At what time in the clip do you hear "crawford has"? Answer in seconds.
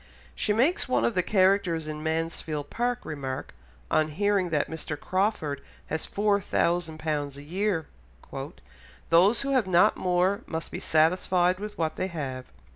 4.99-6.07